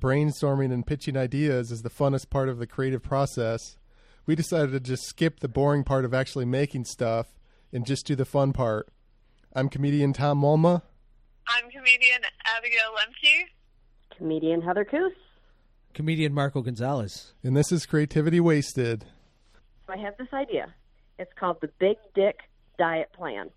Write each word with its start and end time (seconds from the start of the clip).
brainstorming 0.00 0.72
and 0.72 0.86
pitching 0.86 1.16
ideas 1.16 1.70
is 1.70 1.82
the 1.82 1.90
funnest 1.90 2.30
part 2.30 2.48
of 2.48 2.58
the 2.58 2.66
creative 2.66 3.02
process, 3.02 3.76
we 4.26 4.34
decided 4.34 4.72
to 4.72 4.80
just 4.80 5.04
skip 5.04 5.40
the 5.40 5.48
boring 5.48 5.84
part 5.84 6.04
of 6.04 6.14
actually 6.14 6.44
making 6.44 6.84
stuff 6.84 7.28
and 7.72 7.86
just 7.86 8.06
do 8.06 8.14
the 8.14 8.24
fun 8.24 8.52
part. 8.52 8.88
I'm 9.54 9.68
comedian 9.68 10.12
Tom 10.12 10.40
Mulma. 10.40 10.82
I'm 11.46 11.70
comedian 11.70 12.20
Abigail 12.46 12.92
Lemke. 12.96 14.16
Comedian 14.16 14.62
Heather 14.62 14.84
Coos. 14.84 15.12
Comedian 15.94 16.32
Marco 16.32 16.62
Gonzalez. 16.62 17.34
And 17.42 17.56
this 17.56 17.72
is 17.72 17.86
Creativity 17.86 18.40
Wasted. 18.40 19.04
I 19.88 19.96
have 19.96 20.16
this 20.18 20.28
idea. 20.32 20.72
It's 21.18 21.32
called 21.38 21.56
the 21.60 21.70
Big 21.80 21.96
Dick 22.14 22.38
Diet 22.78 23.12
Plan. 23.12 23.50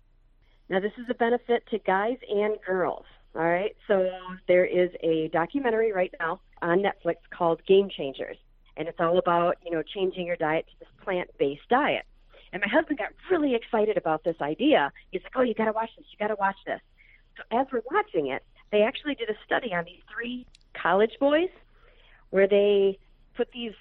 Now, 0.68 0.80
this 0.80 0.92
is 0.98 1.06
a 1.08 1.14
benefit 1.14 1.64
to 1.70 1.78
guys 1.78 2.16
and 2.28 2.56
girls. 2.66 3.04
All 3.36 3.42
right. 3.42 3.74
So 3.88 4.08
there 4.46 4.64
is 4.64 4.90
a 5.02 5.28
documentary 5.28 5.92
right 5.92 6.14
now 6.20 6.40
on 6.62 6.82
Netflix 6.82 7.16
called 7.36 7.60
Game 7.66 7.88
Changers, 7.90 8.36
and 8.76 8.86
it's 8.86 9.00
all 9.00 9.18
about 9.18 9.56
you 9.64 9.72
know 9.72 9.82
changing 9.82 10.26
your 10.26 10.36
diet 10.36 10.66
to 10.66 10.78
this 10.78 10.88
plant-based 11.02 11.68
diet. 11.68 12.04
And 12.52 12.62
my 12.62 12.68
husband 12.68 12.98
got 12.98 13.08
really 13.30 13.56
excited 13.56 13.96
about 13.96 14.22
this 14.22 14.36
idea. 14.40 14.92
He's 15.10 15.22
like, 15.24 15.32
"Oh, 15.34 15.42
you 15.42 15.54
got 15.54 15.64
to 15.64 15.72
watch 15.72 15.90
this! 15.96 16.06
You 16.12 16.18
got 16.18 16.28
to 16.28 16.38
watch 16.38 16.58
this!" 16.64 16.80
So 17.36 17.42
as 17.50 17.66
we're 17.72 17.82
watching 17.90 18.28
it, 18.28 18.44
they 18.70 18.82
actually 18.82 19.16
did 19.16 19.28
a 19.28 19.34
study 19.44 19.74
on 19.74 19.84
these 19.84 20.00
three 20.12 20.46
college 20.72 21.16
boys, 21.18 21.50
where 22.30 22.46
they 22.46 22.98
put 23.36 23.50
these 23.52 23.74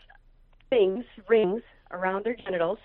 things, 0.72 1.06
rings, 1.30 1.62
around 1.92 2.26
their 2.26 2.36
genitals, 2.36 2.80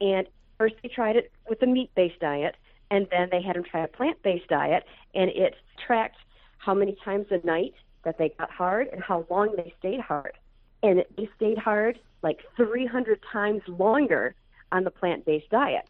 and 0.00 0.26
first 0.56 0.76
they 0.82 0.88
tried 0.88 1.16
it 1.16 1.30
with 1.46 1.60
a 1.62 1.66
meat-based 1.66 2.18
diet, 2.18 2.56
and 2.90 3.06
then 3.10 3.28
they 3.30 3.42
had 3.42 3.56
them 3.56 3.64
try 3.64 3.84
a 3.84 3.88
plant-based 3.88 4.48
diet, 4.48 4.84
and 5.14 5.30
it 5.30 5.54
tracked 5.86 6.18
how 6.58 6.74
many 6.74 6.96
times 7.04 7.26
a 7.30 7.44
night 7.46 7.74
that 8.04 8.18
they 8.18 8.30
got 8.38 8.50
hard 8.50 8.88
and 8.88 9.02
how 9.02 9.26
long 9.30 9.54
they 9.56 9.72
stayed 9.78 10.00
hard. 10.00 10.32
And 10.82 11.04
they 11.16 11.28
stayed 11.36 11.58
hard 11.58 11.98
like 12.22 12.40
300 12.56 13.20
times 13.32 13.62
longer 13.66 14.34
on 14.72 14.84
the 14.84 14.90
plant-based 14.90 15.50
diet. 15.50 15.88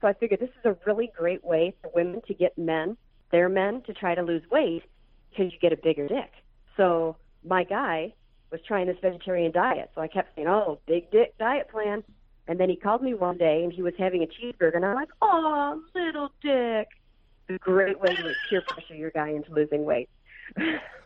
So 0.00 0.08
I 0.08 0.12
figured 0.12 0.40
this 0.40 0.50
is 0.50 0.64
a 0.64 0.76
really 0.86 1.10
great 1.16 1.44
way 1.44 1.74
for 1.80 1.90
women 1.94 2.20
to 2.26 2.34
get 2.34 2.56
men, 2.58 2.96
their 3.30 3.48
men, 3.48 3.82
to 3.82 3.94
try 3.94 4.14
to 4.14 4.22
lose 4.22 4.42
weight 4.50 4.82
because 5.30 5.52
you 5.52 5.58
get 5.58 5.72
a 5.72 5.76
bigger 5.76 6.06
dick. 6.06 6.32
So 6.76 7.16
my 7.44 7.64
guy 7.64 8.12
was 8.50 8.60
trying 8.66 8.86
this 8.86 8.98
vegetarian 9.00 9.52
diet. 9.52 9.90
So 9.94 10.00
I 10.00 10.08
kept 10.08 10.34
saying, 10.34 10.48
"Oh, 10.48 10.78
big 10.86 11.10
dick 11.10 11.36
diet 11.38 11.68
plan." 11.68 12.04
And 12.48 12.60
then 12.60 12.68
he 12.68 12.76
called 12.76 13.02
me 13.02 13.12
one 13.14 13.36
day 13.38 13.64
and 13.64 13.72
he 13.72 13.82
was 13.82 13.94
having 13.98 14.22
a 14.22 14.26
cheeseburger, 14.26 14.76
and 14.76 14.84
I'm 14.84 14.94
like, 14.94 15.08
"Oh, 15.22 15.80
little 15.94 16.30
dick." 16.42 16.88
A 17.48 17.58
great 17.58 18.00
way 18.00 18.14
to 18.14 18.32
peer 18.50 18.60
pressure 18.66 18.94
your 18.96 19.10
guy 19.10 19.28
into 19.30 19.52
losing 19.52 19.84
weight. 19.84 20.08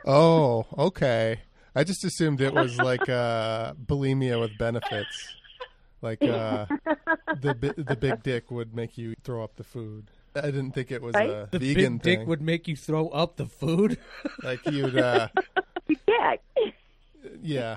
Oh, 0.06 0.64
okay. 0.78 1.40
I 1.74 1.84
just 1.84 2.04
assumed 2.04 2.40
it 2.40 2.54
was 2.54 2.78
like 2.78 3.06
uh, 3.08 3.74
bulimia 3.86 4.40
with 4.40 4.56
benefits. 4.56 5.34
Like 6.00 6.22
uh, 6.22 6.64
the 7.42 7.54
bi- 7.54 7.74
the 7.76 7.96
big 7.96 8.22
dick 8.22 8.50
would 8.50 8.74
make 8.74 8.96
you 8.96 9.14
throw 9.22 9.44
up 9.44 9.56
the 9.56 9.64
food. 9.64 10.10
I 10.34 10.40
didn't 10.42 10.70
think 10.72 10.90
it 10.90 11.02
was 11.02 11.14
Right? 11.14 11.28
a 11.28 11.48
The 11.50 11.58
vegan 11.58 11.98
big 11.98 12.02
dick 12.02 12.18
thing. 12.20 12.28
would 12.28 12.40
make 12.40 12.66
you 12.66 12.76
throw 12.76 13.08
up 13.08 13.36
the 13.36 13.44
food. 13.44 13.98
Like 14.42 14.64
you'd, 14.70 14.96
uh, 14.96 15.28
yeah. 16.08 16.36
yeah. 17.42 17.76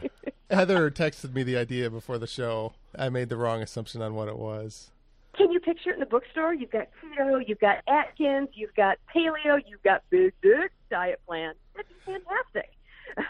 Heather 0.53 0.89
texted 0.91 1.33
me 1.33 1.43
the 1.43 1.57
idea 1.57 1.89
before 1.89 2.17
the 2.17 2.27
show. 2.27 2.73
I 2.97 3.09
made 3.09 3.29
the 3.29 3.37
wrong 3.37 3.61
assumption 3.61 4.01
on 4.01 4.13
what 4.15 4.27
it 4.27 4.37
was. 4.37 4.91
Can 5.35 5.51
you 5.51 5.59
picture 5.59 5.89
it 5.89 5.93
in 5.95 5.99
the 5.99 6.05
bookstore? 6.05 6.53
You've 6.53 6.69
got 6.71 6.87
keto, 7.01 7.41
you've 7.47 7.59
got 7.59 7.77
Atkins, 7.87 8.49
you've 8.53 8.75
got 8.75 8.97
paleo, 9.15 9.59
you've 9.67 9.81
got 9.83 10.03
big 10.11 10.31
dick 10.43 10.71
diet 10.91 11.19
plan. 11.27 11.53
That'd 11.75 11.89
be 11.89 11.95
fantastic. 12.05 12.71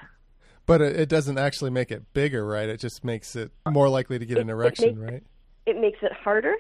But 0.66 0.80
it, 0.82 0.96
it 0.98 1.10
doesn't 1.10 1.38
actually 1.38 1.72
make 1.72 1.92
it 1.92 2.14
bigger, 2.14 2.48
right? 2.48 2.70
It 2.70 2.80
just 2.80 3.04
makes 3.04 3.36
it 3.36 3.52
more 3.68 3.90
likely 3.90 4.18
to 4.18 4.26
get 4.26 4.38
an 4.38 4.48
It- 4.48 4.52
it 4.52 4.56
erection, 4.56 5.00
makes- 5.00 5.12
right? 5.12 5.24
It 5.66 5.78
makes 5.78 6.00
it 6.02 6.14
harder, 6.14 6.56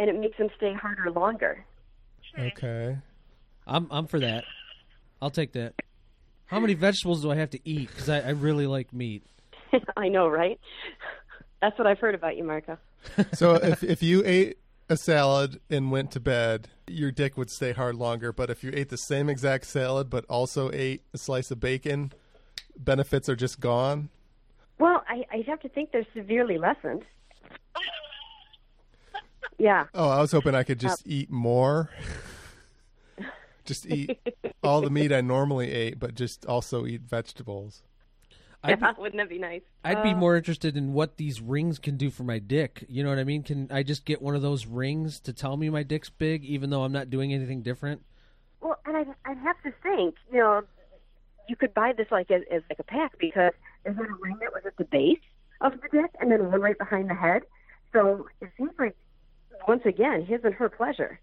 and 0.00 0.10
it 0.10 0.18
makes 0.18 0.36
them 0.38 0.48
stay 0.56 0.72
harder 0.74 1.08
longer. 1.12 1.64
Okay. 2.36 2.98
I'm 3.66 3.86
I'm 3.92 4.06
for 4.08 4.18
that. 4.18 4.42
I'll 5.22 5.30
take 5.30 5.52
that. 5.52 5.74
How 6.46 6.58
many 6.58 6.74
vegetables 6.74 7.22
do 7.22 7.30
I 7.30 7.36
have 7.36 7.50
to 7.50 7.60
eat? 7.64 7.88
Because 7.90 8.08
I, 8.08 8.18
I 8.22 8.30
really 8.30 8.66
like 8.66 8.92
meat. 8.92 9.22
I 9.96 10.08
know, 10.08 10.28
right? 10.28 10.58
That's 11.60 11.78
what 11.78 11.86
I've 11.86 11.98
heard 11.98 12.14
about 12.14 12.36
you, 12.36 12.44
Marco. 12.44 12.78
So 13.34 13.54
if 13.54 13.82
if 13.82 14.02
you 14.02 14.22
ate 14.24 14.58
a 14.88 14.96
salad 14.96 15.60
and 15.68 15.90
went 15.90 16.10
to 16.12 16.20
bed, 16.20 16.68
your 16.86 17.10
dick 17.10 17.36
would 17.36 17.50
stay 17.50 17.72
hard 17.72 17.96
longer. 17.96 18.32
But 18.32 18.48
if 18.50 18.64
you 18.64 18.70
ate 18.74 18.88
the 18.88 18.96
same 18.96 19.28
exact 19.28 19.66
salad 19.66 20.08
but 20.08 20.24
also 20.26 20.70
ate 20.72 21.02
a 21.12 21.18
slice 21.18 21.50
of 21.50 21.60
bacon, 21.60 22.12
benefits 22.76 23.28
are 23.28 23.36
just 23.36 23.60
gone. 23.60 24.08
Well, 24.78 25.04
I, 25.08 25.24
I 25.30 25.44
have 25.46 25.60
to 25.60 25.68
think 25.68 25.92
they're 25.92 26.06
severely 26.14 26.58
lessened. 26.58 27.04
Yeah. 29.58 29.86
Oh, 29.94 30.08
I 30.08 30.20
was 30.20 30.32
hoping 30.32 30.54
I 30.54 30.62
could 30.62 30.80
just 30.80 31.02
uh, 31.02 31.10
eat 31.10 31.30
more. 31.30 31.90
just 33.64 33.86
eat 33.86 34.18
all 34.62 34.80
the 34.80 34.90
meat 34.90 35.12
I 35.12 35.20
normally 35.20 35.70
ate, 35.70 35.98
but 35.98 36.14
just 36.14 36.44
also 36.46 36.86
eat 36.86 37.02
vegetables. 37.02 37.82
I'd 38.64 38.80
be, 38.80 38.84
Yeah, 38.86 38.92
wouldn't 38.98 39.16
that 39.18 39.28
be 39.28 39.38
nice? 39.38 39.62
I'd 39.84 40.02
be 40.02 40.10
Uh, 40.10 40.16
more 40.16 40.36
interested 40.36 40.76
in 40.76 40.92
what 40.92 41.16
these 41.16 41.40
rings 41.40 41.78
can 41.78 41.96
do 41.96 42.10
for 42.10 42.24
my 42.24 42.38
dick. 42.38 42.84
You 42.88 43.02
know 43.04 43.10
what 43.10 43.18
I 43.18 43.24
mean? 43.24 43.42
Can 43.42 43.68
I 43.70 43.82
just 43.82 44.04
get 44.04 44.22
one 44.22 44.34
of 44.34 44.42
those 44.42 44.66
rings 44.66 45.20
to 45.20 45.32
tell 45.32 45.56
me 45.56 45.68
my 45.68 45.82
dick's 45.82 46.10
big, 46.10 46.44
even 46.44 46.70
though 46.70 46.82
I'm 46.82 46.92
not 46.92 47.10
doing 47.10 47.32
anything 47.32 47.62
different? 47.62 48.02
Well, 48.60 48.78
and 48.86 48.96
I'd, 48.96 49.08
I'd 49.26 49.38
have 49.38 49.62
to 49.64 49.72
think, 49.82 50.14
you 50.32 50.38
know, 50.38 50.62
you 51.48 51.56
could 51.56 51.74
buy 51.74 51.92
this 51.92 52.06
like 52.10 52.30
as, 52.30 52.42
as 52.50 52.62
like 52.70 52.78
a 52.78 52.84
pack 52.84 53.18
because 53.18 53.52
is 53.84 53.94
there's 53.96 54.08
a 54.08 54.22
ring 54.22 54.38
that 54.40 54.52
was 54.52 54.62
at 54.66 54.76
the 54.78 54.84
base 54.84 55.18
of 55.60 55.72
the 55.72 55.88
dick 55.92 56.10
and 56.20 56.32
then 56.32 56.50
one 56.50 56.60
right 56.60 56.78
behind 56.78 57.10
the 57.10 57.14
head. 57.14 57.42
So 57.92 58.26
it 58.40 58.48
seems 58.56 58.70
like, 58.78 58.96
once 59.68 59.82
again, 59.84 60.24
his 60.24 60.40
and 60.42 60.54
her 60.54 60.68
pleasure. 60.70 61.20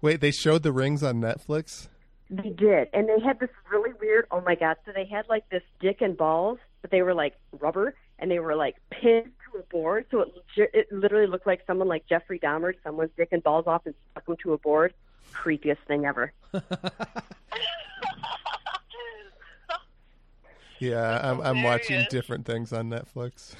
Wait, 0.00 0.20
they 0.20 0.30
showed 0.30 0.62
the 0.62 0.72
rings 0.72 1.02
on 1.02 1.20
Netflix? 1.20 1.88
They 2.30 2.50
did, 2.50 2.88
and 2.92 3.08
they 3.08 3.20
had 3.20 3.40
this 3.40 3.50
really 3.70 3.92
weird. 4.00 4.26
Oh 4.30 4.40
my 4.40 4.54
god! 4.54 4.76
So 4.86 4.92
they 4.92 5.04
had 5.04 5.28
like 5.28 5.48
this 5.50 5.62
dick 5.80 6.00
and 6.00 6.16
balls, 6.16 6.58
but 6.84 6.90
they 6.90 7.00
were 7.00 7.14
like 7.14 7.34
rubber, 7.60 7.94
and 8.18 8.30
they 8.30 8.40
were 8.40 8.54
like 8.54 8.76
pinned 8.90 9.32
to 9.50 9.58
a 9.58 9.62
board. 9.62 10.04
So 10.10 10.20
it 10.20 10.28
legit- 10.36 10.74
it 10.74 10.92
literally 10.92 11.26
looked 11.26 11.46
like 11.46 11.62
someone 11.66 11.88
like 11.88 12.06
Jeffrey 12.06 12.38
Dahmer, 12.38 12.74
someone's 12.84 13.10
dick 13.16 13.30
and 13.32 13.42
balls 13.42 13.66
off 13.66 13.86
and 13.86 13.94
stuck 14.10 14.26
them 14.26 14.36
to 14.42 14.52
a 14.52 14.58
board. 14.58 14.92
Creepiest 15.32 15.78
thing 15.88 16.04
ever. 16.04 16.32
Yeah, 20.80 21.20
I'm, 21.22 21.40
I'm 21.40 21.62
watching 21.62 22.04
different 22.10 22.44
things 22.44 22.72
on 22.72 22.90
Netflix. 22.90 23.54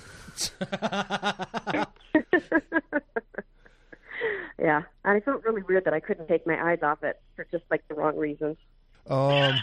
Yeah, 4.59 4.83
and 5.05 5.17
I 5.17 5.21
felt 5.21 5.45
really 5.45 5.62
weird 5.62 5.85
that 5.85 5.95
I 5.95 6.01
couldn't 6.01 6.27
take 6.29 6.47
my 6.47 6.71
eyes 6.71 6.79
off 6.83 7.03
it 7.03 7.21
for 7.37 7.47
just 7.51 7.65
like 7.71 7.87
the 7.89 7.95
wrong 7.95 8.17
reasons. 8.17 8.56
Um, 9.09 9.55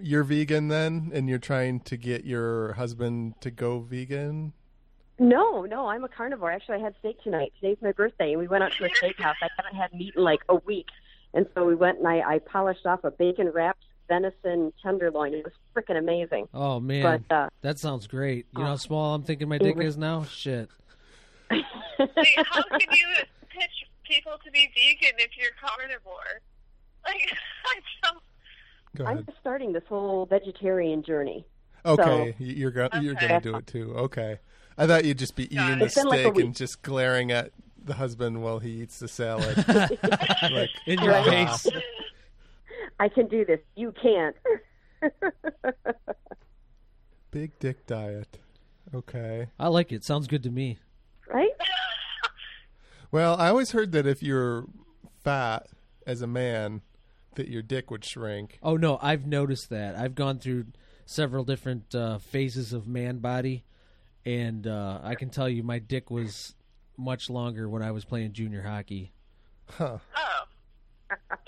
you're 0.00 0.24
vegan 0.24 0.68
then, 0.68 1.10
and 1.14 1.28
you're 1.28 1.38
trying 1.38 1.80
to 1.80 1.96
get 1.96 2.24
your 2.24 2.74
husband 2.74 3.34
to 3.40 3.50
go 3.50 3.80
vegan. 3.80 4.52
No, 5.18 5.64
no, 5.64 5.86
I'm 5.88 6.04
a 6.04 6.08
carnivore. 6.08 6.50
Actually, 6.50 6.76
I 6.76 6.80
had 6.80 6.94
steak 7.00 7.22
tonight. 7.22 7.52
Today's 7.60 7.76
my 7.82 7.92
birthday, 7.92 8.30
and 8.30 8.38
we 8.38 8.48
went 8.48 8.64
out 8.64 8.72
to 8.78 8.84
a 8.84 8.88
steakhouse. 8.88 9.34
I 9.42 9.48
haven't 9.56 9.76
had 9.76 9.92
meat 9.92 10.14
in 10.16 10.22
like 10.24 10.40
a 10.48 10.54
week, 10.56 10.86
and 11.34 11.46
so 11.54 11.66
we 11.66 11.74
went 11.74 11.98
and 11.98 12.08
I, 12.08 12.20
I 12.20 12.38
polished 12.38 12.86
off 12.86 13.04
a 13.04 13.10
bacon 13.10 13.50
wrapped 13.50 13.84
venison 14.08 14.72
tenderloin. 14.82 15.34
It 15.34 15.44
was 15.44 15.52
freaking 15.76 15.98
amazing. 15.98 16.48
Oh 16.54 16.80
man, 16.80 17.24
But, 17.28 17.34
uh, 17.34 17.48
that 17.60 17.78
sounds 17.78 18.06
great. 18.06 18.46
You 18.56 18.60
know 18.60 18.66
how 18.68 18.76
small 18.76 19.14
I'm 19.14 19.22
thinking 19.22 19.48
my 19.48 19.58
dick 19.58 19.76
was- 19.76 19.86
is 19.88 19.96
now? 19.98 20.24
Shit. 20.24 20.70
Wait, 21.50 21.64
how 21.98 22.62
can 22.62 22.80
you 22.80 23.06
pitch 23.50 23.86
people 24.04 24.32
to 24.44 24.50
be 24.50 24.70
vegan 24.74 25.16
if 25.18 25.30
you're 25.36 25.50
carnivore? 25.60 26.40
Like, 27.04 27.36
I 27.66 27.80
don't. 28.04 28.22
Go 28.96 29.04
I'm 29.06 29.24
just 29.24 29.38
starting 29.40 29.72
this 29.72 29.84
whole 29.88 30.26
vegetarian 30.26 31.02
journey. 31.02 31.46
Okay, 31.86 32.34
y- 32.38 32.46
you're 32.46 32.70
go- 32.72 32.88
you're 33.00 33.14
gonna 33.14 33.40
do 33.40 33.54
it 33.56 33.66
too. 33.66 33.94
Okay, 33.96 34.38
I 34.76 34.86
thought 34.86 35.04
you'd 35.04 35.18
just 35.18 35.36
be 35.36 35.44
eating 35.44 35.78
the 35.78 35.84
It's 35.86 35.96
like 35.96 36.20
a 36.20 36.30
steak 36.30 36.44
and 36.44 36.54
just 36.56 36.82
glaring 36.82 37.30
at 37.32 37.52
the 37.82 37.94
husband 37.94 38.42
while 38.42 38.58
he 38.58 38.82
eats 38.82 38.98
the 38.98 39.08
salad. 39.08 39.56
like 40.52 40.70
In 40.86 40.98
your 41.00 41.12
Right. 41.12 41.48
face. 41.48 41.66
I 42.98 43.08
can 43.08 43.28
do 43.28 43.44
this. 43.46 43.60
You 43.76 43.92
can't. 44.02 44.36
big 47.30 47.58
dick 47.58 47.86
diet. 47.86 48.38
Okay. 48.94 49.48
I 49.58 49.68
like 49.68 49.92
it. 49.92 50.04
Sounds 50.04 50.26
good 50.26 50.42
to 50.42 50.50
me. 50.50 50.78
right? 51.32 51.50
Well, 53.12 53.36
I 53.36 53.48
always 53.48 53.70
heard 53.72 53.92
that 53.92 54.06
if 54.06 54.22
you're 54.22 54.66
fat 55.24 55.66
as 56.06 56.22
a 56.22 56.26
man, 56.26 56.82
that 57.34 57.48
your 57.48 57.62
dick 57.62 57.90
would 57.90 58.04
shrink. 58.04 58.58
Oh 58.62 58.76
no, 58.76 58.98
I've 59.00 59.26
noticed 59.26 59.70
that. 59.70 59.96
I've 59.96 60.14
gone 60.14 60.38
through 60.38 60.66
several 61.06 61.44
different 61.44 61.94
uh, 61.94 62.18
phases 62.18 62.72
of 62.72 62.86
man 62.86 63.18
body, 63.18 63.64
and 64.24 64.66
uh, 64.66 65.00
I 65.02 65.14
can 65.14 65.30
tell 65.30 65.48
you 65.48 65.62
my 65.62 65.78
dick 65.78 66.10
was 66.10 66.54
much 66.96 67.30
longer 67.30 67.68
when 67.68 67.82
I 67.82 67.90
was 67.92 68.04
playing 68.04 68.32
junior 68.32 68.62
hockey. 68.62 69.12
Huh. 69.68 69.98
Oh. 70.16 70.42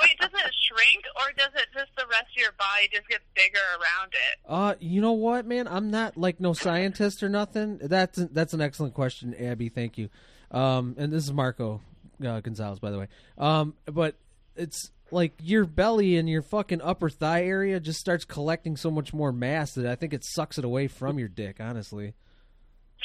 Wait, 0.00 0.19
does 0.19 0.31
it 0.32 0.52
shrink 0.67 1.05
or 1.17 1.32
does 1.37 1.50
it 1.55 1.67
just 1.73 1.90
the 1.96 2.05
rest 2.08 2.26
of 2.37 2.43
your 2.43 2.52
body 2.58 2.88
just 2.93 3.08
gets 3.08 3.25
bigger 3.34 3.58
around 3.58 4.12
it. 4.12 4.38
Uh, 4.49 4.75
you 4.81 5.00
know 5.00 5.12
what, 5.12 5.46
man? 5.46 5.69
I'm 5.69 5.90
not 5.90 6.17
like 6.17 6.40
no 6.40 6.52
scientist 6.52 7.23
or 7.23 7.29
nothing. 7.29 7.79
That's 7.81 8.19
that's 8.32 8.55
an 8.55 8.61
excellent 8.61 8.94
question, 8.94 9.34
Abby. 9.34 9.69
Thank 9.69 9.99
you. 9.99 10.08
Um, 10.50 10.96
and 10.99 11.12
this 11.12 11.25
is 11.25 11.32
Marco 11.32 11.81
uh, 12.25 12.40
Gonzalez, 12.40 12.79
by 12.79 12.90
the 12.90 12.99
way. 12.99 13.08
Um, 13.38 13.75
but 13.87 14.17
it's 14.56 14.90
like 15.12 15.34
your 15.42 15.64
belly 15.64 16.16
and 16.16 16.28
your 16.28 16.42
fucking 16.42 16.80
upper 16.82 17.10
thigh 17.10 17.44
area 17.44 17.78
just 17.80 18.00
starts 18.00 18.24
collecting 18.24 18.76
so 18.76 18.90
much 18.90 19.12
more 19.12 19.32
mass 19.32 19.72
that 19.74 19.86
I 19.86 19.94
think 19.94 20.12
it 20.12 20.24
sucks 20.24 20.58
it 20.58 20.64
away 20.64 20.88
from 20.88 21.18
your 21.18 21.28
dick. 21.28 21.58
Honestly. 21.60 22.14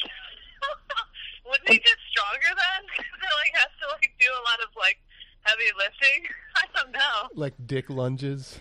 Wouldn't 1.46 1.68
he 1.68 1.76
get 1.76 1.96
stronger 2.10 2.48
then? 2.48 2.86
Because 2.96 3.06
it 3.22 3.34
like 3.36 3.54
has 3.54 3.70
to 3.80 3.88
like 3.92 4.12
do 4.18 4.26
a 4.26 4.42
lot 4.48 4.60
of 4.62 4.68
like 4.76 4.98
heavy 5.42 5.70
lifting. 5.76 6.24
I 6.56 6.82
don't 6.82 6.92
know. 6.92 7.28
Like 7.34 7.54
dick 7.66 7.90
lunges. 7.90 8.58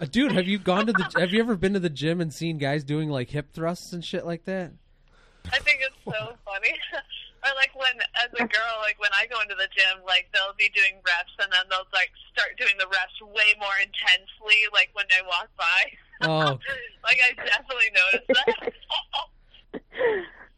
Uh, 0.00 0.06
dude, 0.06 0.32
have 0.32 0.46
you 0.46 0.58
gone 0.58 0.86
to 0.86 0.92
the? 0.92 1.10
Have 1.18 1.32
you 1.32 1.40
ever 1.40 1.56
been 1.56 1.72
to 1.72 1.80
the 1.80 1.90
gym 1.90 2.20
and 2.20 2.32
seen 2.32 2.58
guys 2.58 2.84
doing 2.84 3.08
like 3.08 3.30
hip 3.30 3.52
thrusts 3.52 3.92
and 3.92 4.04
shit 4.04 4.26
like 4.26 4.44
that? 4.44 4.72
I 5.52 5.58
think 5.58 5.80
it's 5.80 5.96
so 6.04 6.34
funny. 6.44 6.74
Or 7.56 7.60
like 7.60 7.72
when, 7.72 7.96
as 8.20 8.30
a 8.36 8.44
girl, 8.44 8.74
like 8.82 9.00
when 9.00 9.10
I 9.16 9.26
go 9.26 9.40
into 9.40 9.54
the 9.56 9.68
gym, 9.72 10.04
like 10.04 10.28
they'll 10.32 10.56
be 10.56 10.68
doing 10.76 11.00
reps 11.00 11.32
and 11.40 11.48
then 11.48 11.64
they'll 11.72 11.88
like 11.92 12.12
start 12.32 12.56
doing 12.60 12.76
the 12.78 12.86
reps 12.88 13.16
way 13.24 13.56
more 13.56 13.76
intensely, 13.80 14.68
like 14.72 14.92
when 14.92 15.08
they 15.08 15.24
walk 15.24 15.48
by. 15.56 15.80
Oh. 16.20 16.60
like 17.06 17.18
I 17.24 17.32
definitely 17.36 17.90
noticed 17.96 18.30
that. 18.36 18.72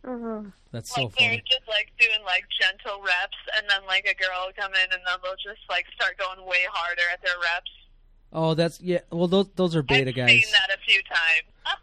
Oh. 0.06 0.47
That's 0.73 0.93
so 0.95 1.09
like 1.09 1.17
they're 1.17 1.41
funny. 1.41 1.49
just 1.49 1.65
like 1.69 1.93
doing 1.99 2.21
like 2.25 2.45
gentle 2.61 3.00
reps, 3.00 3.41
and 3.56 3.65
then 3.71 3.87
like 3.87 4.05
a 4.05 4.15
girl 4.15 4.47
will 4.47 4.56
come 4.56 4.73
in 4.75 4.89
and 4.93 5.00
then 5.00 5.17
they'll 5.23 5.41
just 5.41 5.65
like 5.69 5.87
start 5.97 6.19
going 6.19 6.45
way 6.45 6.69
harder 6.69 7.09
at 7.12 7.23
their 7.23 7.37
reps. 7.41 7.73
Oh, 8.33 8.53
that's 8.53 8.81
yeah. 8.81 9.00
Well, 9.11 9.29
those 9.29 9.49
those 9.56 9.75
are 9.75 9.83
beta 9.83 10.11
I've 10.11 10.17
guys. 10.17 10.29
seen 10.29 10.53
that 10.53 10.77
a 10.77 10.81
few 10.85 11.00
times. 11.09 11.49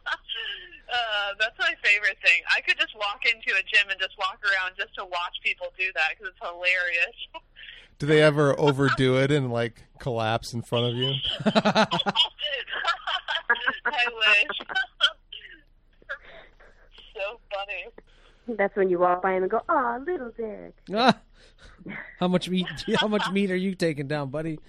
uh, 0.96 1.34
that's 1.40 1.58
my 1.60 1.74
favorite 1.84 2.18
thing. 2.24 2.42
I 2.56 2.62
could 2.62 2.78
just 2.78 2.96
walk 2.96 3.22
into 3.26 3.54
a 3.58 3.64
gym 3.64 3.90
and 3.90 4.00
just 4.00 4.18
walk 4.18 4.40
around 4.44 4.74
just 4.78 4.96
to 4.96 5.06
watch 5.06 5.36
people 5.44 5.68
do 5.78 5.86
that 5.96 6.16
because 6.18 6.32
it's 6.32 6.40
hilarious. 6.42 7.16
Do 8.00 8.06
they 8.06 8.22
ever 8.22 8.60
overdo 8.60 9.18
it 9.18 9.32
and 9.32 9.52
like 9.52 9.84
collapse 10.00 10.54
in 10.54 10.62
front 10.62 10.88
of 10.88 10.96
you? 10.96 11.14
I 11.46 11.88
wish. 13.86 14.58
so 17.16 17.40
funny. 17.54 18.58
That's 18.58 18.76
when 18.76 18.90
you 18.90 19.00
walk 19.00 19.22
by 19.24 19.34
him 19.34 19.44
and 19.44 19.52
go, 19.52 19.62
"Aw, 19.68 19.98
little 20.06 20.32
dick." 20.36 20.76
Ah. 20.94 21.20
how 22.20 22.28
much 22.28 22.50
meat? 22.50 22.68
How 22.98 23.08
much 23.08 23.32
meat 23.32 23.50
are 23.52 23.56
you 23.56 23.76
taking 23.76 24.08
down, 24.08 24.30
buddy? 24.30 24.60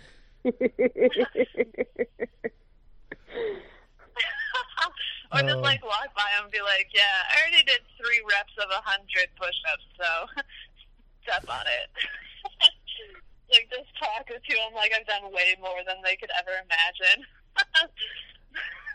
Or 5.32 5.40
just 5.42 5.56
Oh. 5.56 5.60
like 5.60 5.84
walk 5.84 6.14
by 6.14 6.28
and 6.42 6.50
be 6.50 6.60
like, 6.60 6.88
"Yeah, 6.94 7.02
I 7.30 7.40
already 7.42 7.64
did 7.64 7.80
three 7.98 8.22
reps 8.30 8.52
of 8.58 8.70
a 8.70 8.80
hundred 8.82 9.28
push-ups, 9.36 9.86
so 9.98 10.42
step 11.22 11.44
on 11.48 11.66
it." 11.66 11.88
like 13.52 13.68
just 13.70 13.90
talk 13.98 14.26
to 14.26 14.34
them 14.34 14.74
like 14.74 14.92
I've 14.98 15.06
done 15.06 15.32
way 15.32 15.56
more 15.60 15.78
than 15.86 15.96
they 16.04 16.16
could 16.16 16.30
ever 16.38 16.50
imagine. 16.62 17.24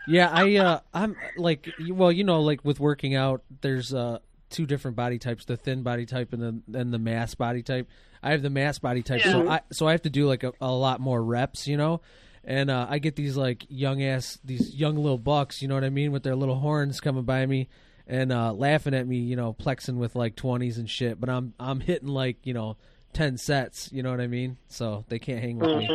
Yeah, 0.08 0.30
I 0.32 0.56
uh, 0.56 0.80
I'm 0.92 1.14
like, 1.36 1.68
well, 1.88 2.10
you 2.10 2.24
know, 2.24 2.40
like 2.40 2.64
with 2.64 2.80
working 2.80 3.14
out, 3.14 3.42
there's 3.60 3.94
uh 3.94 4.18
two 4.50 4.66
different 4.66 4.96
body 4.96 5.20
types: 5.20 5.44
the 5.44 5.56
thin 5.56 5.84
body 5.84 6.06
type 6.06 6.32
and 6.32 6.42
the 6.42 6.78
and 6.80 6.92
the 6.92 6.98
mass 6.98 7.36
body 7.36 7.62
type. 7.62 7.88
I 8.20 8.32
have 8.32 8.42
the 8.42 8.50
mass 8.50 8.80
body 8.80 9.02
type, 9.04 9.20
so 9.22 9.48
I 9.48 9.60
so 9.70 9.86
I 9.86 9.92
have 9.92 10.02
to 10.02 10.10
do 10.10 10.26
like 10.26 10.42
a, 10.42 10.52
a 10.60 10.72
lot 10.72 11.00
more 11.00 11.22
reps, 11.22 11.68
you 11.68 11.76
know. 11.76 12.00
And 12.44 12.70
uh, 12.70 12.86
I 12.90 12.98
get 12.98 13.16
these 13.16 13.36
like 13.36 13.64
young 13.68 14.02
ass, 14.02 14.38
these 14.44 14.74
young 14.74 14.96
little 14.96 15.18
bucks, 15.18 15.62
you 15.62 15.68
know 15.68 15.74
what 15.74 15.84
I 15.84 15.90
mean, 15.90 16.10
with 16.12 16.22
their 16.24 16.34
little 16.34 16.58
horns 16.58 17.00
coming 17.00 17.22
by 17.24 17.46
me 17.46 17.68
and 18.06 18.32
uh, 18.32 18.52
laughing 18.52 18.94
at 18.94 19.06
me, 19.06 19.18
you 19.18 19.36
know, 19.36 19.52
plexing 19.52 19.96
with 19.96 20.16
like 20.16 20.34
twenties 20.34 20.78
and 20.78 20.90
shit. 20.90 21.20
But 21.20 21.28
I'm 21.28 21.54
I'm 21.60 21.80
hitting 21.80 22.08
like 22.08 22.38
you 22.44 22.54
know 22.54 22.76
ten 23.12 23.38
sets, 23.38 23.90
you 23.92 24.02
know 24.02 24.10
what 24.10 24.20
I 24.20 24.26
mean. 24.26 24.56
So 24.68 25.04
they 25.08 25.18
can't 25.18 25.40
hang 25.40 25.58
with 25.58 25.76
me. 25.76 25.86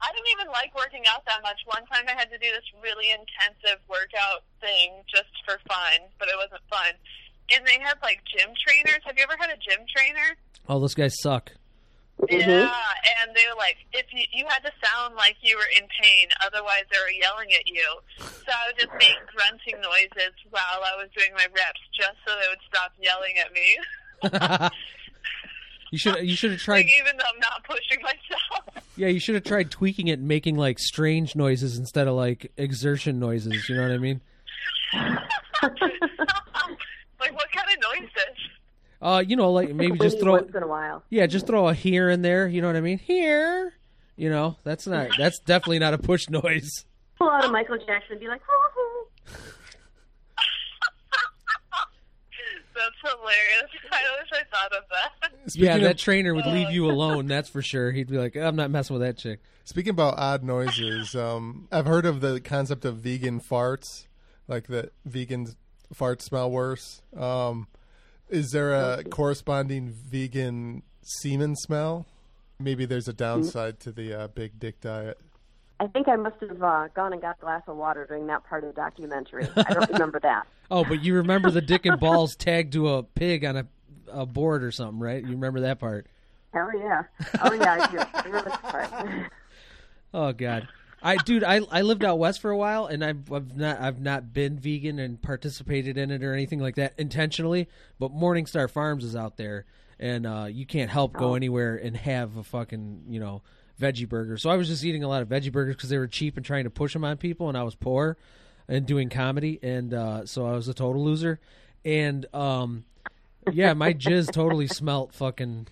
I 0.00 0.12
didn't 0.12 0.28
even 0.32 0.48
like 0.52 0.74
working 0.74 1.02
out 1.08 1.24
that 1.26 1.42
much. 1.42 1.60
One 1.66 1.84
time 1.86 2.04
I 2.08 2.18
had 2.18 2.30
to 2.30 2.38
do 2.38 2.46
this 2.50 2.64
really 2.82 3.10
intensive 3.10 3.80
workout 3.88 4.42
thing 4.60 5.02
just 5.12 5.30
for 5.44 5.58
fun, 5.68 6.08
but 6.18 6.28
it 6.28 6.34
wasn't 6.36 6.62
fun. 6.70 6.94
And 7.54 7.66
they 7.66 7.78
had 7.82 7.94
like 8.02 8.20
gym 8.26 8.50
trainers. 8.58 9.00
Have 9.04 9.16
you 9.16 9.24
ever 9.24 9.36
had 9.38 9.50
a 9.50 9.56
gym 9.56 9.84
trainer? 9.94 10.36
Oh, 10.68 10.80
those 10.80 10.94
guys 10.94 11.14
suck. 11.20 11.52
Mm-hmm. 12.18 12.50
Yeah, 12.50 12.74
and 13.22 13.30
they 13.34 13.46
were 13.48 13.56
like, 13.56 13.76
if 13.92 14.06
you 14.12 14.24
you 14.32 14.44
had 14.48 14.58
to 14.66 14.72
sound 14.82 15.14
like 15.14 15.36
you 15.40 15.56
were 15.56 15.70
in 15.78 15.86
pain, 16.02 16.28
otherwise 16.44 16.82
they 16.90 16.98
were 16.98 17.14
yelling 17.14 17.52
at 17.54 17.66
you. 17.66 17.86
So 18.18 18.50
I 18.50 18.66
would 18.66 18.76
just 18.78 18.92
make 18.98 19.16
grunting 19.30 19.80
noises 19.80 20.34
while 20.50 20.82
I 20.82 20.96
was 20.96 21.08
doing 21.16 21.30
my 21.34 21.46
reps, 21.54 21.80
just 21.94 22.18
so 22.26 22.34
they 22.34 22.48
would 22.50 22.62
stop 22.68 22.92
yelling 22.98 23.38
at 23.38 23.52
me. 23.52 23.78
You 25.90 25.98
should 25.98 26.16
you 26.28 26.36
should 26.36 26.50
have 26.50 26.60
tried. 26.60 26.84
like 26.84 26.90
even 27.00 27.16
though 27.16 27.24
I'm 27.32 27.40
not 27.40 27.64
pushing 27.64 28.02
myself. 28.02 28.84
Yeah, 28.96 29.08
you 29.08 29.20
should 29.20 29.36
have 29.36 29.44
tried 29.44 29.70
tweaking 29.70 30.08
it 30.08 30.18
and 30.18 30.28
making 30.28 30.56
like 30.56 30.78
strange 30.78 31.34
noises 31.34 31.78
instead 31.78 32.08
of 32.08 32.14
like 32.14 32.52
exertion 32.58 33.18
noises. 33.18 33.68
You 33.68 33.76
know 33.76 33.82
what 33.82 33.92
I 33.92 33.98
mean? 33.98 34.20
like 34.92 35.18
what 37.32 37.50
kind 37.52 37.68
of 37.74 37.80
noises? 37.90 38.36
Uh, 39.00 39.22
you 39.26 39.36
know, 39.36 39.52
like 39.52 39.72
maybe 39.74 39.98
just 39.98 40.18
throw 40.18 40.32
once 40.32 40.54
in 40.54 40.62
a 40.62 40.66
while. 40.66 41.04
yeah, 41.08 41.26
just 41.26 41.46
throw 41.46 41.68
a 41.68 41.74
here 41.74 42.10
in 42.10 42.22
there. 42.22 42.48
You 42.48 42.60
know 42.60 42.66
what 42.66 42.76
I 42.76 42.80
mean? 42.80 42.98
Here, 42.98 43.72
you 44.16 44.28
know, 44.28 44.56
that's 44.64 44.86
not 44.86 45.10
that's 45.16 45.38
definitely 45.40 45.78
not 45.78 45.94
a 45.94 45.98
push 45.98 46.28
noise. 46.28 46.84
Pull 47.16 47.30
out 47.30 47.44
a 47.44 47.48
Michael 47.48 47.78
Jackson 47.78 48.12
and 48.12 48.20
be 48.20 48.28
like, 48.28 48.40
"Hoo, 48.42 48.52
hoo." 48.74 48.88
That's 52.78 53.12
hilarious. 53.12 53.70
I 53.90 54.02
wish 54.20 54.28
I 54.32 54.44
thought 54.56 54.72
of 54.72 54.84
that. 54.90 55.50
Speaking 55.50 55.66
yeah, 55.66 55.74
of, 55.76 55.82
that 55.82 55.98
trainer 55.98 56.34
would 56.34 56.46
leave 56.46 56.70
you 56.70 56.88
alone. 56.88 57.26
That's 57.26 57.48
for 57.48 57.60
sure. 57.60 57.90
He'd 57.90 58.08
be 58.08 58.18
like, 58.18 58.36
I'm 58.36 58.54
not 58.54 58.70
messing 58.70 58.94
with 58.94 59.02
that 59.02 59.18
chick. 59.18 59.40
speaking 59.64 59.90
about 59.90 60.14
odd 60.16 60.44
noises, 60.44 61.16
um, 61.16 61.66
I've 61.72 61.86
heard 61.86 62.06
of 62.06 62.20
the 62.20 62.40
concept 62.40 62.84
of 62.84 62.98
vegan 62.98 63.40
farts, 63.40 64.06
like 64.46 64.68
that 64.68 64.92
vegans 65.08 65.56
farts 65.92 66.22
smell 66.22 66.50
worse. 66.50 67.02
Um, 67.16 67.66
is 68.28 68.50
there 68.50 68.72
a 68.74 69.04
corresponding 69.04 69.94
vegan 70.08 70.82
semen 71.02 71.56
smell? 71.56 72.06
Maybe 72.60 72.84
there's 72.84 73.08
a 73.08 73.12
downside 73.12 73.80
to 73.80 73.92
the 73.92 74.12
uh, 74.12 74.28
big 74.28 74.58
dick 74.58 74.80
diet. 74.80 75.18
I 75.80 75.86
think 75.86 76.08
I 76.08 76.16
must 76.16 76.36
have 76.40 76.60
uh, 76.60 76.88
gone 76.88 77.12
and 77.12 77.22
got 77.22 77.36
a 77.38 77.40
glass 77.40 77.62
of 77.68 77.76
water 77.76 78.04
during 78.06 78.26
that 78.26 78.44
part 78.44 78.64
of 78.64 78.74
the 78.74 78.80
documentary. 78.80 79.46
I 79.56 79.74
don't 79.74 79.90
remember 79.90 80.20
that. 80.20 80.46
Oh, 80.70 80.84
but 80.84 81.02
you 81.02 81.14
remember 81.14 81.50
the 81.50 81.62
dick 81.62 81.86
and 81.86 81.98
balls 81.98 82.36
tagged 82.36 82.74
to 82.74 82.90
a 82.90 83.02
pig 83.02 83.42
on 83.42 83.56
a 83.56 83.66
a 84.12 84.26
board 84.26 84.62
or 84.62 84.70
something, 84.70 84.98
right? 84.98 85.22
You 85.22 85.30
remember 85.30 85.60
that 85.60 85.78
part? 85.78 86.06
Hell 86.52 86.70
yeah. 86.78 87.04
Oh 87.42 87.54
yeah, 87.54 87.78
I 87.80 87.90
do. 87.90 87.98
I 87.98 88.22
remember 88.24 88.50
this 88.50 88.58
part. 88.58 88.90
Oh 90.12 90.32
God, 90.32 90.68
I 91.02 91.16
dude, 91.16 91.44
I 91.44 91.60
I 91.70 91.82
lived 91.82 92.04
out 92.04 92.18
west 92.18 92.40
for 92.40 92.50
a 92.50 92.56
while, 92.56 92.86
and 92.86 93.04
I've, 93.04 93.32
I've 93.32 93.56
not 93.56 93.80
I've 93.80 94.00
not 94.00 94.32
been 94.32 94.58
vegan 94.58 94.98
and 94.98 95.20
participated 95.20 95.96
in 95.96 96.10
it 96.10 96.24
or 96.24 96.32
anything 96.32 96.60
like 96.60 96.76
that 96.76 96.94
intentionally. 96.98 97.68
But 97.98 98.12
Morningstar 98.12 98.70
Farms 98.70 99.04
is 99.04 99.14
out 99.14 99.36
there, 99.36 99.64
and 100.00 100.26
uh, 100.26 100.46
you 100.50 100.66
can't 100.66 100.90
help 100.90 101.12
go 101.12 101.34
anywhere 101.34 101.76
and 101.76 101.96
have 101.96 102.36
a 102.36 102.42
fucking 102.42 103.04
you 103.08 103.20
know 103.20 103.42
veggie 103.80 104.08
burger. 104.08 104.36
So 104.38 104.50
I 104.50 104.56
was 104.56 104.68
just 104.68 104.84
eating 104.84 105.04
a 105.04 105.08
lot 105.08 105.22
of 105.22 105.28
veggie 105.28 105.52
burgers 105.52 105.76
because 105.76 105.88
they 105.90 105.98
were 105.98 106.08
cheap 106.08 106.36
and 106.36 106.44
trying 106.44 106.64
to 106.64 106.70
push 106.70 106.92
them 106.92 107.04
on 107.04 107.16
people, 107.16 107.48
and 107.48 107.56
I 107.56 107.62
was 107.62 107.74
poor 107.74 108.16
and 108.68 108.84
doing 108.86 109.08
comedy, 109.08 109.58
and 109.62 109.94
uh, 109.94 110.26
so 110.26 110.46
I 110.46 110.52
was 110.52 110.68
a 110.68 110.74
total 110.74 111.02
loser. 111.04 111.40
And 111.84 112.26
um, 112.34 112.84
yeah, 113.52 113.72
my 113.74 113.94
jizz 113.94 114.32
totally 114.32 114.66
smelt 114.66 115.14
fucking. 115.14 115.68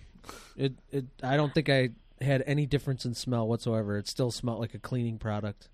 It 0.55 0.73
it. 0.91 1.05
I 1.21 1.37
don't 1.37 1.53
think 1.53 1.69
I 1.69 1.89
had 2.21 2.43
any 2.47 2.65
difference 2.65 3.05
in 3.05 3.13
smell 3.13 3.47
whatsoever. 3.47 3.97
It 3.97 4.07
still 4.07 4.31
smelled 4.31 4.59
like 4.59 4.73
a 4.73 4.79
cleaning 4.79 5.17
product. 5.17 5.69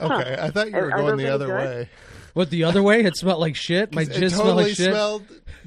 Okay, 0.00 0.36
I 0.40 0.50
thought 0.50 0.68
you 0.70 0.76
were 0.76 0.92
are 0.92 0.98
going 0.98 1.16
those 1.16 1.26
the 1.26 1.34
other 1.34 1.46
good? 1.46 1.54
way. 1.56 1.88
What 2.34 2.50
the 2.50 2.64
other 2.64 2.82
way? 2.82 3.02
It 3.04 3.16
smelled 3.16 3.40
like 3.40 3.56
shit. 3.56 3.92
My 3.92 4.02
it 4.02 4.10
jizz 4.10 4.30
smelled 4.30 4.44
totally 4.44 4.64
like 4.64 4.74
shit. 4.74 4.90
smelled 4.92 5.24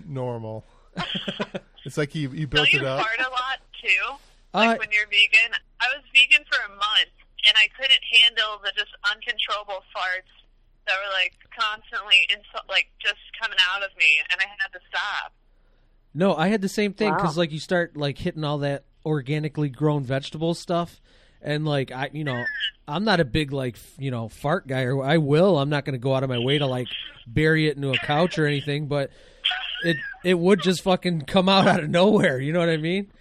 normal. 0.07 0.63
it's 1.85 1.97
like 1.97 2.15
you 2.15 2.29
you 2.31 2.47
built 2.47 2.67
Don't 2.67 2.73
you 2.73 2.79
it 2.79 2.85
up. 2.85 3.01
fart 3.01 3.19
a 3.19 3.29
lot 3.29 3.59
too? 3.81 4.03
Uh, 4.53 4.57
Like 4.71 4.79
when 4.79 4.89
you're 4.91 5.07
vegan? 5.07 5.51
I 5.81 5.87
was 5.95 6.03
vegan 6.13 6.45
for 6.49 6.59
a 6.65 6.69
month, 6.69 7.13
and 7.47 7.55
I 7.57 7.67
couldn't 7.79 8.01
handle 8.23 8.59
the 8.63 8.71
just 8.77 8.91
uncontrollable 9.11 9.83
farts 9.95 10.31
that 10.87 10.95
were 10.95 11.11
like 11.13 11.33
constantly 11.57 12.27
insul- 12.31 12.67
like 12.69 12.87
just 13.01 13.19
coming 13.41 13.57
out 13.73 13.83
of 13.83 13.89
me, 13.97 14.05
and 14.31 14.39
I 14.39 14.45
had 14.47 14.71
to 14.73 14.79
stop. 14.89 15.33
No, 16.13 16.35
I 16.35 16.47
had 16.49 16.61
the 16.61 16.69
same 16.69 16.93
thing 16.93 17.13
because 17.13 17.35
Wow. 17.35 17.41
like 17.41 17.51
you 17.51 17.59
start 17.59 17.95
like 17.97 18.17
hitting 18.17 18.43
all 18.43 18.59
that 18.59 18.83
organically 19.05 19.69
grown 19.69 20.03
vegetable 20.03 20.53
stuff, 20.53 21.01
and 21.41 21.65
like 21.65 21.91
I, 21.91 22.09
you 22.13 22.23
know, 22.23 22.43
I'm 22.87 23.03
not 23.03 23.19
a 23.19 23.25
big 23.25 23.51
like 23.51 23.77
you 23.97 24.11
know 24.11 24.29
fart 24.29 24.67
guy, 24.67 24.83
or 24.83 25.03
I 25.03 25.17
will. 25.17 25.57
I'm 25.59 25.69
not 25.69 25.85
going 25.85 25.93
to 25.93 25.99
go 25.99 26.15
out 26.15 26.23
of 26.23 26.29
my 26.29 26.39
way 26.39 26.57
to 26.57 26.65
like 26.67 26.87
bury 27.27 27.67
it 27.67 27.75
into 27.75 27.91
a 27.91 27.97
couch 27.97 28.37
or 28.39 28.45
anything, 28.45 28.87
but 28.87 29.11
it 29.83 29.97
it 30.23 30.35
would 30.37 30.61
just 30.61 30.81
fucking 30.83 31.21
come 31.21 31.49
out 31.49 31.67
out 31.67 31.79
of 31.83 31.89
nowhere. 31.89 32.39
You 32.39 32.53
know 32.53 32.59
what 32.59 32.69
I 32.69 32.77
mean? 32.77 33.11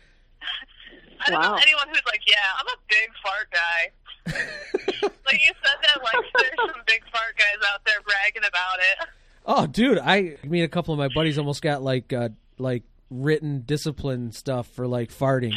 I 1.26 1.30
don't 1.30 1.40
Wow. 1.40 1.50
know 1.54 1.60
anyone 1.62 1.88
who's 1.88 2.02
like, 2.06 2.22
yeah, 2.26 2.36
I'm 2.58 2.66
a 2.66 2.78
big 2.88 3.10
fart 3.22 3.50
guy. 3.52 3.90
like 5.26 5.40
you 5.40 5.54
said 5.62 5.78
that 5.82 6.02
like 6.02 6.24
there's 6.38 6.72
some 6.72 6.82
big 6.86 7.02
fart 7.12 7.36
guys 7.36 7.68
out 7.72 7.80
there 7.84 7.96
bragging 8.06 8.48
about 8.48 8.78
it. 9.02 9.08
Oh, 9.46 9.66
dude, 9.66 9.98
I, 9.98 10.36
I 10.42 10.46
mean, 10.46 10.64
a 10.64 10.68
couple 10.68 10.92
of 10.94 10.98
my 10.98 11.08
buddies 11.08 11.38
almost 11.38 11.62
got 11.62 11.82
like 11.82 12.12
uh, 12.12 12.28
like 12.58 12.82
written 13.10 13.62
discipline 13.66 14.32
stuff 14.32 14.68
for 14.68 14.86
like 14.86 15.10
farting. 15.10 15.54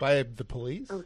By 0.00 0.22
the 0.24 0.44
police? 0.44 0.90
Oh, 0.90 1.04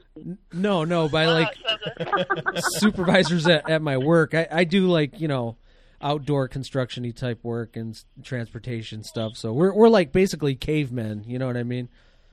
no, 0.52 0.82
no, 0.84 1.08
by 1.08 1.26
oh, 1.26 1.32
like 1.32 1.56
Oh, 1.64 1.76
so 1.98 2.04
the- 2.04 2.62
supervisors 2.78 3.46
at, 3.46 3.70
at 3.70 3.82
my 3.82 3.96
work. 3.98 4.34
I, 4.34 4.48
I 4.50 4.64
do 4.64 4.88
like 4.88 5.20
you 5.20 5.28
know 5.28 5.56
outdoor 6.02 6.48
constructiony 6.48 7.14
type 7.14 7.44
work 7.44 7.76
and 7.76 8.02
transportation 8.24 9.04
stuff. 9.04 9.36
So 9.36 9.52
we're 9.52 9.72
we're 9.74 9.88
like 9.88 10.12
basically 10.12 10.56
cavemen. 10.56 11.24
You 11.26 11.38
know 11.38 11.46
what 11.46 11.56
I 11.56 11.62
mean? 11.62 11.88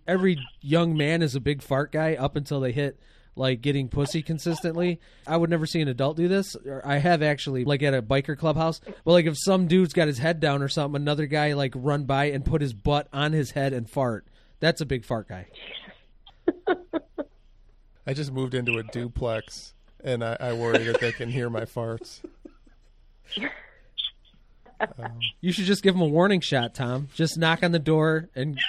Every 0.08 0.40
young 0.62 0.96
man 0.96 1.22
is 1.22 1.36
a 1.36 1.40
big 1.42 1.62
fart 1.62 1.92
guy 1.92 2.16
up 2.16 2.36
until 2.36 2.60
they 2.62 2.72
hit 2.72 3.00
like 3.38 3.62
getting 3.62 3.88
pussy 3.90 4.22
consistently. 4.22 5.00
I 5.26 5.38
would 5.38 5.50
never 5.50 5.66
see 5.66 5.82
an 5.82 5.88
adult 5.88 6.18
do 6.18 6.28
this. 6.28 6.56
Or 6.56 6.82
I 6.86 6.98
have 6.98 7.22
actually 7.22 7.66
like 7.66 7.84
at 7.84 7.94
a 7.94 8.02
biker 8.02 8.38
clubhouse. 8.38 8.80
But 8.80 9.12
like 9.12 9.26
if 9.26 9.36
some 9.38 9.68
dude's 9.68 9.94
got 9.94 10.08
his 10.08 10.18
head 10.18 10.40
down 10.40 10.62
or 10.62 10.68
something, 10.68 11.02
another 11.02 11.26
guy 11.26 11.54
like 11.54 11.74
run 11.76 12.06
by 12.06 12.26
and 12.26 12.44
put 12.46 12.62
his 12.62 12.74
butt 12.74 13.08
on 13.14 13.34
his 13.34 13.52
head 13.52 13.74
and 13.74 13.90
fart. 13.90 14.26
That's 14.60 14.82
a 14.82 14.86
big 14.86 15.06
fart 15.06 15.28
guy. 15.28 15.48
I 18.08 18.14
just 18.14 18.32
moved 18.32 18.54
into 18.54 18.78
a 18.78 18.84
duplex, 18.84 19.74
and 20.04 20.24
I, 20.24 20.38
I 20.40 20.54
worry 20.54 20.84
that 20.86 21.02
they 21.02 21.12
can 21.12 21.30
hear 21.30 21.50
my 21.50 21.66
farts. 21.66 22.22
You 25.42 25.52
should 25.52 25.66
just 25.66 25.82
give 25.82 25.96
him 25.96 26.02
a 26.02 26.08
warning 26.08 26.40
shot, 26.40 26.76
Tom. 26.76 27.08
Just 27.16 27.36
knock 27.36 27.64
on 27.64 27.72
the 27.72 27.80
door 27.80 28.30
and 28.36 28.60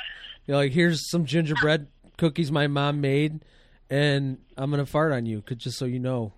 you 0.47 0.53
know, 0.53 0.57
like, 0.57 0.73
here's 0.73 1.11
some 1.11 1.27
gingerbread 1.27 1.87
cookies 2.17 2.51
my 2.51 2.67
mom 2.67 3.03
made, 3.03 3.45
and 3.91 4.39
I'm 4.57 4.71
gonna 4.71 4.87
fart 4.87 5.13
on 5.13 5.27
you, 5.27 5.43
cause 5.43 5.59
just 5.59 5.79
so 5.79 5.85
you 5.85 5.99
know. 5.99 6.33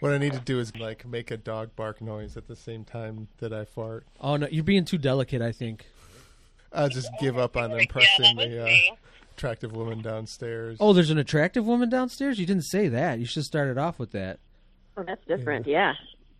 What 0.00 0.12
I 0.12 0.18
need 0.18 0.32
to 0.32 0.40
do 0.40 0.58
is 0.58 0.76
like 0.76 1.06
make 1.06 1.30
a 1.30 1.36
dog 1.36 1.76
bark 1.76 2.00
noise 2.00 2.36
at 2.36 2.48
the 2.48 2.56
same 2.56 2.84
time 2.84 3.28
that 3.38 3.52
I 3.52 3.64
fart. 3.64 4.04
Oh 4.20 4.36
no, 4.36 4.48
you're 4.50 4.64
being 4.64 4.84
too 4.84 4.98
delicate. 4.98 5.42
I 5.42 5.52
think. 5.52 5.86
I'll 6.72 6.88
just 6.88 7.10
give 7.20 7.38
up 7.38 7.56
on 7.56 7.70
Like, 7.70 7.82
impressing 7.82 8.38
yeah, 8.38 8.46
the 8.46 8.62
uh, 8.62 8.94
attractive 9.36 9.72
woman 9.76 10.00
downstairs. 10.00 10.78
Oh, 10.80 10.92
there's 10.92 11.10
an 11.10 11.18
attractive 11.18 11.66
woman 11.66 11.88
downstairs. 11.90 12.38
You 12.38 12.46
didn't 12.46 12.64
say 12.64 12.88
that. 12.88 13.18
You 13.18 13.26
should 13.26 13.44
start 13.44 13.68
it 13.68 13.78
off 13.78 13.98
with 13.98 14.12
that. 14.12 14.40
Oh, 14.96 15.02
that's 15.02 15.24
different. 15.26 15.66
Yeah. 15.66 15.94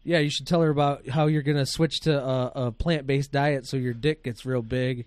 Yeah, 0.05 0.19
you 0.19 0.31
should 0.31 0.47
tell 0.47 0.63
her 0.63 0.71
about 0.71 1.09
how 1.09 1.27
you're 1.27 1.43
gonna 1.43 1.67
switch 1.67 2.01
to 2.01 2.19
a, 2.19 2.53
a 2.67 2.73
plant-based 2.73 3.31
diet 3.31 3.67
so 3.67 3.77
your 3.77 3.95
dick 3.95 4.25
gets 4.25 4.45
real 4.45 4.63
big. 4.63 5.07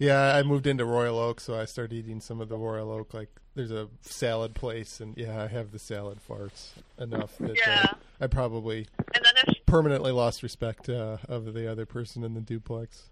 Yeah, 0.00 0.34
I 0.34 0.42
moved 0.42 0.66
into 0.66 0.86
Royal 0.86 1.18
Oak, 1.18 1.40
so 1.40 1.54
I 1.60 1.66
started 1.66 1.94
eating 1.94 2.20
some 2.22 2.40
of 2.40 2.48
the 2.48 2.56
Royal 2.56 2.90
Oak. 2.90 3.12
Like, 3.12 3.28
there's 3.54 3.70
a 3.70 3.88
salad 4.00 4.54
place, 4.54 4.98
and 4.98 5.14
yeah, 5.14 5.42
I 5.42 5.46
have 5.48 5.72
the 5.72 5.78
salad 5.78 6.20
farts 6.26 6.70
enough 6.98 7.36
that 7.38 7.54
Yeah. 7.54 7.86
uh, 7.92 7.94
I 8.18 8.26
probably 8.26 8.86
And 9.14 9.22
then 9.22 9.34
if 9.46 9.66
permanently 9.66 10.10
lost 10.10 10.42
respect 10.42 10.88
uh, 10.88 11.18
of 11.28 11.52
the 11.52 11.70
other 11.70 11.84
person 11.84 12.24
in 12.24 12.32
the 12.32 12.40
duplex. 12.40 13.10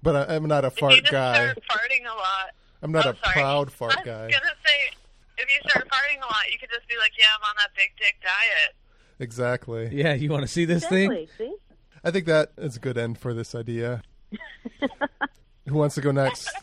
But 0.00 0.30
I, 0.30 0.36
I'm 0.36 0.46
not 0.46 0.64
a 0.64 0.68
if 0.68 0.76
you 0.76 0.80
fart 0.80 0.94
just 1.00 1.10
guy. 1.10 1.34
start 1.34 1.58
farting 1.68 2.04
a 2.08 2.14
lot, 2.14 2.50
I'm 2.82 2.92
not 2.92 3.06
oh, 3.06 3.10
a 3.10 3.16
sorry. 3.16 3.32
proud 3.32 3.66
I 3.66 3.70
fart 3.70 3.96
was 3.96 4.04
guy. 4.04 4.30
gonna 4.30 4.54
say 4.64 4.96
if 5.38 5.50
you 5.50 5.68
start 5.68 5.88
farting 5.88 6.18
a 6.22 6.26
lot, 6.26 6.52
you 6.52 6.58
could 6.60 6.70
just 6.70 6.86
be 6.88 6.94
like, 6.98 7.12
"Yeah, 7.18 7.24
I'm 7.36 7.42
on 7.48 7.54
that 7.58 7.70
big 7.74 7.90
dick 7.98 8.14
diet." 8.22 8.76
Exactly. 9.18 9.88
Yeah, 9.92 10.14
you 10.14 10.30
want 10.30 10.42
to 10.42 10.48
see 10.48 10.64
this 10.66 10.86
thing? 10.86 11.10
Exactly. 11.10 11.46
See? 11.48 11.56
I 12.04 12.10
think 12.12 12.26
that 12.26 12.52
is 12.58 12.76
a 12.76 12.80
good 12.80 12.96
end 12.96 13.18
for 13.18 13.34
this 13.34 13.54
idea. 13.56 14.02
Who 15.68 15.74
wants 15.74 15.94
to 15.96 16.00
go 16.00 16.10
next? 16.12 16.50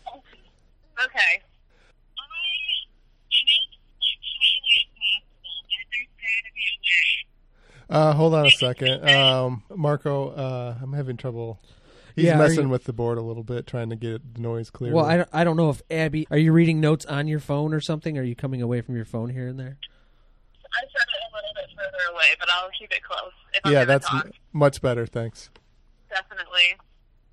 Okay. 1.06 1.42
Uh, 7.90 8.14
hold 8.14 8.34
on 8.34 8.46
a 8.46 8.52
second. 8.52 9.08
Um, 9.14 9.64
Marco, 9.76 10.30
uh, 10.30 10.76
I'm 10.82 10.94
having 10.94 11.18
trouble. 11.18 11.60
He's 12.16 12.26
Yeah, 12.26 12.38
messing 12.38 12.64
you- 12.64 12.70
with 12.70 12.86
the 12.86 12.94
board 12.94 13.18
a 13.18 13.22
little 13.22 13.44
bit, 13.44 13.68
trying 13.68 13.90
to 13.90 13.96
get 13.96 14.36
the 14.36 14.42
noise 14.42 14.70
clear. 14.70 14.94
Well, 14.94 15.06
I 15.06 15.18
don't, 15.18 15.30
I 15.34 15.44
don't 15.44 15.58
know 15.58 15.70
if 15.70 15.82
Abby, 15.92 16.28
are 16.32 16.38
you 16.38 16.52
reading 16.54 16.80
notes 16.80 17.06
on 17.06 17.28
your 17.28 17.40
phone 17.40 17.74
or 17.74 17.82
something? 17.82 18.18
Are 18.18 18.24
you 18.24 18.36
coming 18.36 18.62
away 18.62 18.82
from 18.82 18.96
your 18.96 19.06
phone 19.06 19.30
here 19.30 19.48
and 19.48 19.60
there? 19.60 19.78
I 20.74 20.80
set 20.82 20.88
it 20.88 21.32
a 21.32 21.36
little 21.36 21.54
bit 21.56 21.66
further 21.76 22.14
away, 22.14 22.26
but 22.40 22.50
I'll 22.52 22.70
keep 22.80 22.92
it 22.92 23.04
close. 23.04 23.32
If 23.54 23.72
yeah, 23.72 23.86
that's 23.86 24.08
m- 24.14 24.32
much 24.54 24.82
better. 24.82 25.06
Thanks. 25.06 25.50
definitely. 26.10 26.78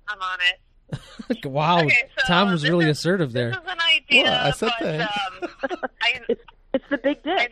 I'm 0.07 0.21
on 0.21 0.39
it. 0.51 0.59
wow, 1.45 1.79
Okay, 1.79 1.95
so 2.19 2.27
Tom 2.27 2.51
was 2.51 2.67
really 2.67 2.89
is- 2.89 2.97
assertive 2.99 3.31
there. 3.31 3.49
This 3.51 3.59
is 3.59 3.65
an 3.71 3.77
idea, 3.95 4.23
Well, 4.23 4.47
I 4.47 4.51
said 4.51 4.71
but 4.79 4.87
thanks. 4.87 5.17
um, 5.71 5.79
I 6.01 6.35
It's 6.73 6.85
the 6.89 6.97
big 6.97 7.21
dick. 7.23 7.49